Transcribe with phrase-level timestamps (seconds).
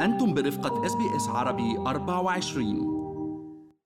[0.00, 3.04] أنتم برفقة SBS عربي 24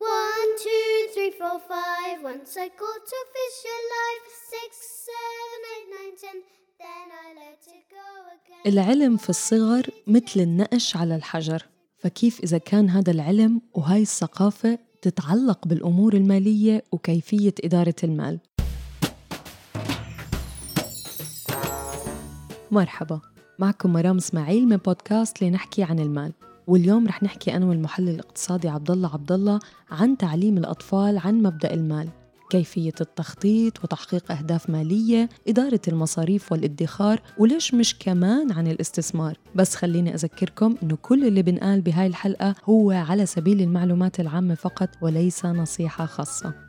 [0.00, 2.18] One, two, three, four, five.
[2.32, 4.24] Once I caught a fish alive.
[4.52, 4.70] Six,
[5.08, 6.36] seven, eight, nine, ten.
[6.82, 8.72] Then I let it go again.
[8.72, 11.62] العلم في الصغر مثل النقش على الحجر
[11.98, 18.38] فكيف إذا كان هذا العلم وهاي الثقافة تتعلق بالأمور المالية وكيفية إدارة المال
[22.70, 23.20] مرحبا
[23.58, 26.32] معكم مرام إسماعيل من بودكاست لنحكي عن المال.
[26.66, 29.58] واليوم رح نحكي أنا والمحلل الاقتصادي عبد الله عبد الله
[29.90, 32.08] عن تعليم الأطفال عن مبدأ المال
[32.50, 39.38] كيفية التخطيط وتحقيق أهداف مالية إدارة المصاريف والادخار وليش مش كمان عن الاستثمار.
[39.54, 44.88] بس خليني أذكركم أنه كل اللي بنقال بهاي الحلقة هو على سبيل المعلومات العامة فقط
[45.02, 46.67] وليس نصيحة خاصة.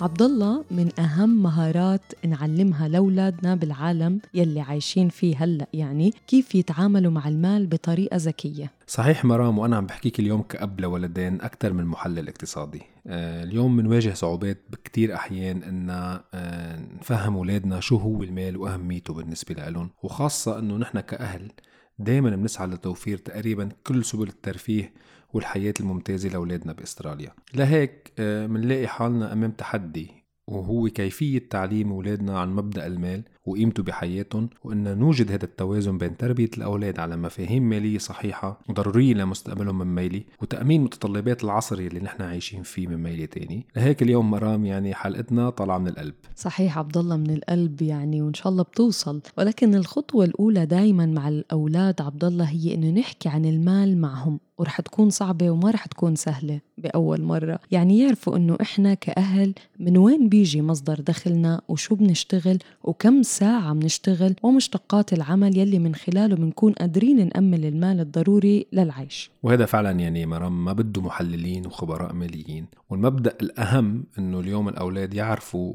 [0.00, 7.12] عبد الله من أهم مهارات نعلمها لأولادنا بالعالم يلي عايشين فيه هلأ يعني كيف يتعاملوا
[7.12, 8.70] مع المال بطريقة ذكية.
[8.86, 12.82] صحيح مرام وأنا عم بحكيك اليوم كأب لولدين أكثر من محلل اقتصادي.
[13.06, 19.54] آه، اليوم بنواجه صعوبات بكتير أحيان إن آه، نفهم أولادنا شو هو المال وأهميته بالنسبة
[19.54, 21.52] لهم وخاصة إنه نحن كأهل
[21.98, 24.92] دائما بنسعى لتوفير تقريبا كل سبل الترفيه
[25.32, 27.32] والحياة الممتازة لأولادنا بأستراليا.
[27.54, 30.10] لهيك آه، منلاقي حالنا أمام تحدي
[30.46, 36.50] وهو كيفية تعليم أولادنا عن مبدأ المال وقيمته بحياتهم وأن نوجد هذا التوازن بين تربية
[36.58, 42.62] الأولاد على مفاهيم مالية صحيحة وضرورية لمستقبلهم من مالي وتأمين متطلبات العصر اللي نحن عايشين
[42.62, 43.66] فيه من مالي تاني.
[43.76, 46.14] لهيك اليوم مرام يعني حلقتنا طالعة من القلب.
[46.36, 49.20] صحيح عبد الله من القلب يعني وإن شاء الله بتوصل.
[49.38, 54.80] ولكن الخطوة الأولى دايما مع الأولاد عبد الله هي إنه نحكي عن المال معهم ورح
[54.80, 57.58] تكون صعبة وما رح تكون سهلة بأول مرة.
[57.70, 64.34] يعني يعرفوا إنه إحنا كأهل من وين بيجي مصدر دخلنا وشو بنشتغل وكم ساعة بنشتغل
[64.42, 69.30] ومشتقات العمل يلي من خلاله بنكون قادرين نأمن المال الضروري للعيش.
[69.42, 75.74] وهذا فعلا يعني مرام ما بده محللين وخبراء ماليين والمبدأ الأهم أنه اليوم الأولاد يعرفوا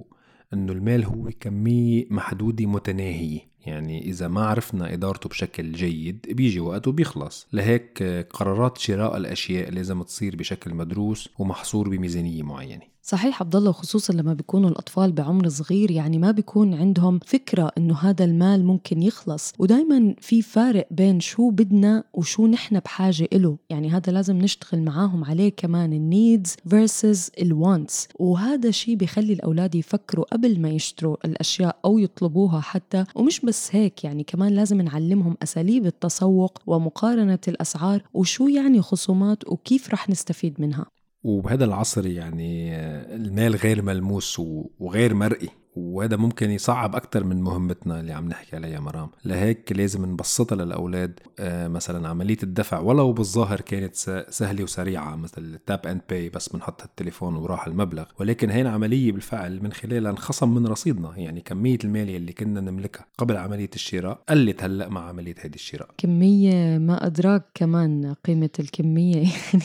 [0.53, 3.39] أنه المال هو كمية محدودة متناهية.
[3.65, 7.47] يعني إذا ما عرفنا إدارته بشكل جيد بيجي وقت وبيخلص.
[7.53, 12.92] لهيك قرارات شراء الأشياء لازم تصير بشكل مدروس ومحصور بميزانية معينة.
[13.05, 17.97] صحيح عبد الله خصوصا لما بيكونوا الأطفال بعمر صغير يعني ما بيكون عندهم فكرة إنه
[17.97, 19.53] هذا المال ممكن يخلص.
[19.59, 25.23] ودائما في فارق بين شو بدنا وشو نحن بحاجة له يعني هذا لازم نشتغل معاهم
[25.23, 31.17] عليه كمان ال needs versus ال wants وهذا شيء بيخلي الأولاد يفكروا قبل ما يشتروا
[31.25, 33.05] الأشياء أو يطلبوها حتى.
[33.15, 39.89] ومش بس هيك يعني كمان لازم نعلمهم أساليب التسوق ومقارنة الأسعار وشو يعني خصومات وكيف
[39.89, 40.85] رح نستفيد منها.
[41.23, 42.75] وبهذا العصر يعني
[43.15, 44.39] المال غير ملموس
[44.79, 45.49] وغير مرئي.
[45.75, 49.09] وهذا ممكن يصعب أكثر من مهمتنا اللي عم نحكي عليها مرام.
[49.25, 51.19] لهيك لازم نبسطها للأولاد.
[51.39, 53.95] آه مثلا عملية الدفع ولو بالظاهر كانت
[54.29, 58.05] سهلة وسريعة مثل tap and pay بس بنحط التليفون وراح المبلغ.
[58.19, 61.13] ولكن هي عملية بالفعل من خلالها انخصم من رصيدنا.
[61.17, 65.89] يعني كمية المال اللي كنا نملكها قبل عملية الشراء قلت هلأ مع عملية هذه الشراء.
[65.97, 69.13] كمية ما أدراك كمان قيمة الكمية.
[69.53, 69.63] يعني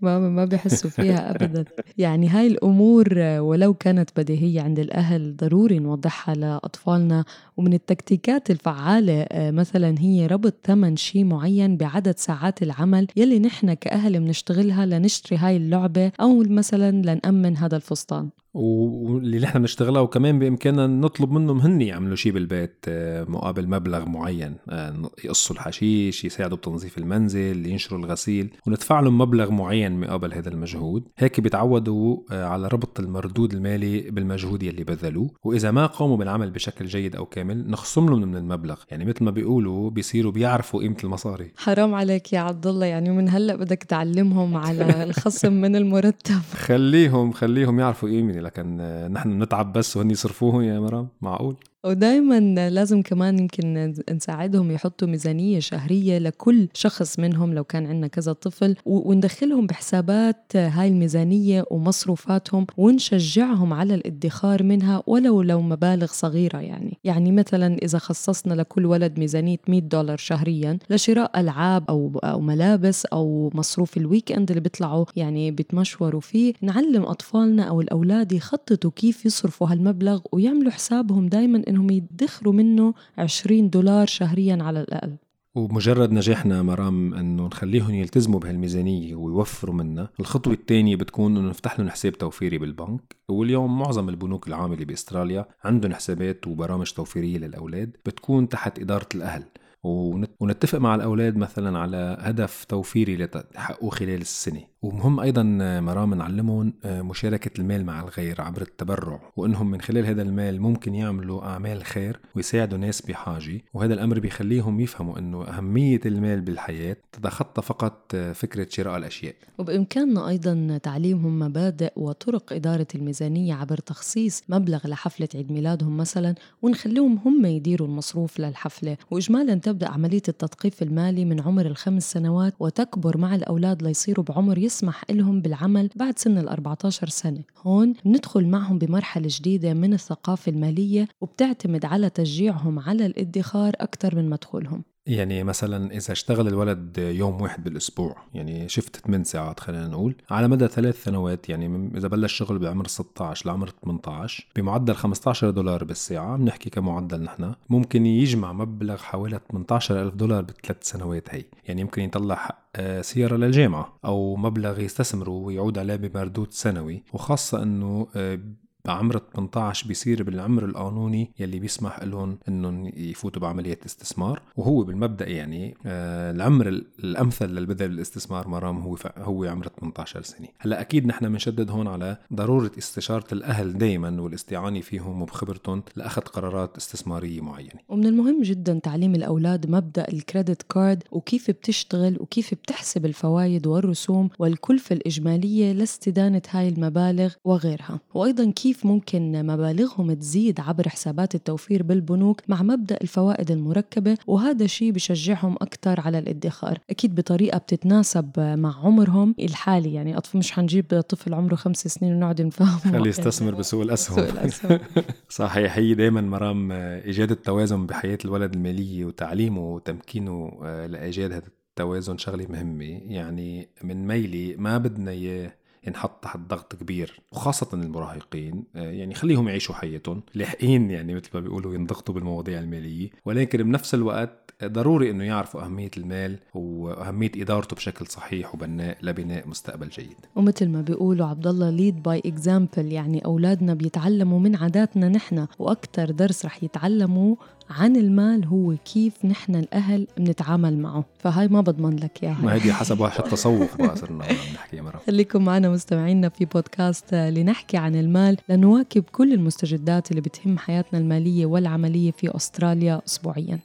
[0.00, 1.64] ما ما بيحسوا فيها أبدا.
[1.98, 7.24] يعني هاي الأمور ولو كانت بديهية عند الأهل الأهل ضروري نوضحها لأطفالنا؟
[7.56, 13.74] ومن التكتيكات الفعالة آه، مثلا هي ربط ثمن شيء معين بعدد ساعات العمل يلي نحن
[13.74, 18.30] كأهل بنشتغلها لنشتري هاي اللعبة أو مثلا لنأمن هذا الفستان.
[18.56, 24.56] واللي نحن بنشتغلها وكمان بإمكاننا نطلب منهم هن يعملوا شيء بالبيت آه، مقابل مبلغ معين
[24.68, 31.08] آه، يقصوا الحشيش يساعدوا بتنظيف المنزل ينشروا الغسيل وندفع لهم مبلغ معين مقابل هذا المجهود.
[31.18, 35.30] هيك بيتعودوا آه، على ربط المردود المالي بالمجهود يلي بذلوه.
[35.44, 38.76] وإذا ما قاموا بالعمل بشكل جيد أو كامل نخصم لهم من المبلغ.
[38.90, 41.50] يعني مثل ما بيقولوا بيصيروا بيعرفوا قيمة المصاري.
[41.56, 42.86] حرام عليك يا عبد الله.
[42.86, 46.40] يعني من هلأ بدك تعلمهم على الخصم من المرتب.
[46.66, 48.76] خليهم خليهم يعرفوا قيمة لكن
[49.12, 55.58] نحن نتعب بس وهن يصرفوهم يا مرام معقول؟ ودائما لازم كمان يمكن نساعدهم يحطوا ميزانية
[55.58, 63.72] شهرية لكل شخص منهم لو كان عندنا كذا طفل وندخلهم بحسابات هاي الميزانية ومصروفاتهم ونشجعهم
[63.72, 66.98] على الادخار منها ولو لو مبالغ صغيرة يعني.
[67.04, 73.06] يعني مثلا إذا خصصنا لكل ولد ميزانية 100 دولار شهريا لشراء ألعاب أو, أو ملابس
[73.06, 79.26] أو مصروف الويك أند اللي بيطلعوا يعني بيتمشوروا فيه نعلم أطفالنا أو الأولاد يخططوا كيف
[79.26, 85.16] يصرفوا هالمبلغ ويعملوا حسابهم دايما إنهم يدخروا منه 20 دولار شهريا على الأقل.
[85.54, 91.88] ومجرد نجاحنا مرام إنه نخليهم يلتزموا بهالميزانية ويوفروا منها، الخطوة الثانية بتكون إنه نفتح لهم
[91.88, 98.78] حساب توفيري بالبنك، واليوم معظم البنوك العامله بأستراليا عندهم حسابات وبرامج توفيرية للأولاد بتكون تحت
[98.78, 99.42] إدارة الأهل،
[99.84, 104.62] ونت- ونتفق مع الأولاد مثلا على هدف توفيري لتحققه خلال السنة.
[104.86, 105.42] ومهم أيضا
[105.80, 111.44] مرام نعلمهم مشاركة المال مع الغير عبر التبرع وإنهم من خلال هذا المال ممكن يعملوا
[111.44, 118.16] أعمال خير ويساعدوا ناس بحاجة وهذا الأمر بيخليهم يفهموا إنه أهمية المال بالحياة تتخطى فقط
[118.16, 119.34] فكرة شراء الأشياء.
[119.58, 127.18] وبإمكاننا أيضا تعليمهم مبادئ وطرق إدارة الميزانية عبر تخصيص مبلغ لحفلة عيد ميلادهم مثلا ونخليهم
[127.24, 128.96] هم يديروا المصروف للحفلة.
[129.10, 135.04] وإجمالا تبدأ عملية التثقيف المالي من عمر الخمس سنوات وتكبر مع الأولاد ليصيروا بعمر يسمح
[135.10, 137.42] لهم بالعمل بعد سن ال 14 سنة.
[137.62, 144.30] هون ندخل معهم بمرحلة جديدة من الثقافة المالية وبتعتمد على تشجيعهم على الادخار أكثر من
[144.30, 144.82] مدخولهم.
[145.06, 150.48] يعني مثلا إذا اشتغل الولد يوم واحد بالأسبوع يعني شفت 8 ساعات خلينا نقول على
[150.48, 156.36] مدى ثلاث سنوات يعني إذا بلش شغل بعمر 16 لعمر 18 بمعدل 15 دولار بالساعة
[156.36, 161.44] بنحكي كمعدل نحن ممكن يجمع مبلغ حوالي 18 ألف دولار بثلاث سنوات هي.
[161.68, 162.65] يعني يمكن يطلع
[163.00, 168.38] سيارة للجامعة أو مبلغ يستثمره ويعود عليه بمردود سنوي وخاصة أنه آه،
[168.86, 175.74] بعمر 18 بيصير بالعمر القانوني يلي بيسمح لهم إنهم يفوتوا بعملية استثمار وهو بالمبدأ يعني
[175.86, 180.48] آه العمر ال- الأمثل للبدء بالاستثمار مرام هو هو عمر 18 سنة.
[180.58, 186.76] هلأ أكيد نحن بنشدد هون على ضرورة استشارة الأهل دائما والاستعانة فيهم وبخبرتهم لأخذ قرارات
[186.76, 187.70] استثمارية معينة.
[187.88, 194.92] ومن المهم جدا تعليم الأولاد مبدأ الكريدت كارد وكيف بتشتغل وكيف بتحسب الفوائد والرسوم والكلفة
[194.96, 198.00] الإجمالية لاستدانة هاي المبالغ وغيرها.
[198.14, 204.92] وأيضا كيف ممكن مبالغهم تزيد عبر حسابات التوفير بالبنوك مع مبدأ الفوائد المركبة؟ وهذا الشيء
[204.92, 206.78] بشجعهم أكثر على الادخار.
[206.90, 212.42] أكيد بطريقة بتتناسب مع عمرهم الحالي يعني أطفال مش حنجيب طفل عمره خمس سنين ونقعد
[212.42, 212.92] نفهمه.
[212.98, 214.16] خلي يستثمر بسوق الأسهم.
[214.16, 214.78] سوق الأسهم.
[215.28, 222.18] صحيح هي دائما مرام إيجاد التوازن بحياة الولد الماليه وتعليمه وتمكينه آه، لإيجاد هذا التوازن
[222.18, 223.00] شغلة مهمة.
[223.08, 225.52] يعني من ميلي ما بدنا إياه
[225.86, 231.40] ينحط تحت ضغط كبير وخاصة المراهقين آه، يعني خليهم يعيشوا حياتهم لاحقين يعني مثل ما
[231.40, 233.10] بيقولوا ينضغطوا بالمواضيع المالية.
[233.24, 239.88] ولكن بنفس الوقت ضروري إنه يعرفوا أهمية المال وأهمية إدارته بشكل صحيح وبناء لبناء مستقبل
[239.88, 240.16] جيد.
[240.36, 246.10] ومثل ما بيقولوا عبد الله lead by example يعني أولادنا بيتعلموا من عاداتنا نحن وأكثر
[246.10, 247.36] درس رح يتعلموا
[247.70, 251.04] عن المال هو كيف نحن الأهل بنتعامل معه.
[251.18, 255.00] فهاي ما بضمن لك ما اياها هيدي حسب واحد التصوف بقى صرنا نحكي مرة.
[255.06, 261.46] خليكم معنا مستمعينا في بودكاست لنحكي عن المال لنواكب كل المستجدات اللي بتهم حياتنا المالية
[261.46, 263.58] والعملية في أستراليا أسبوعياً.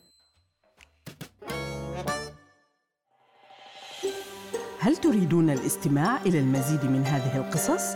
[4.80, 7.96] هل تريدون الاستماع إلى المزيد من هذه القصص؟